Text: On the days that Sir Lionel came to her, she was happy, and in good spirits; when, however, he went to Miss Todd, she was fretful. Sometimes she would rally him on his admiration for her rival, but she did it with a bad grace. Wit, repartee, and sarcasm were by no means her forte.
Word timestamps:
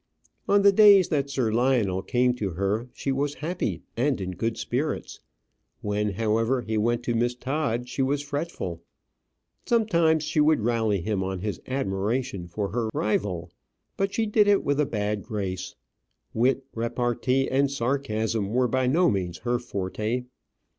On 0.49 0.63
the 0.63 0.71
days 0.71 1.09
that 1.09 1.29
Sir 1.29 1.51
Lionel 1.51 2.01
came 2.01 2.33
to 2.37 2.49
her, 2.53 2.89
she 2.91 3.11
was 3.11 3.35
happy, 3.35 3.83
and 3.95 4.19
in 4.19 4.31
good 4.31 4.57
spirits; 4.57 5.19
when, 5.81 6.13
however, 6.13 6.63
he 6.63 6.75
went 6.75 7.03
to 7.03 7.13
Miss 7.13 7.35
Todd, 7.35 7.87
she 7.87 8.01
was 8.01 8.23
fretful. 8.23 8.81
Sometimes 9.67 10.23
she 10.23 10.39
would 10.39 10.61
rally 10.63 11.01
him 11.01 11.23
on 11.23 11.41
his 11.41 11.61
admiration 11.67 12.47
for 12.47 12.69
her 12.69 12.89
rival, 12.95 13.51
but 13.95 14.11
she 14.11 14.25
did 14.25 14.47
it 14.47 14.63
with 14.63 14.79
a 14.79 14.87
bad 14.87 15.21
grace. 15.21 15.75
Wit, 16.33 16.65
repartee, 16.73 17.47
and 17.47 17.69
sarcasm 17.69 18.49
were 18.49 18.67
by 18.67 18.87
no 18.87 19.07
means 19.07 19.37
her 19.43 19.59
forte. 19.59 20.23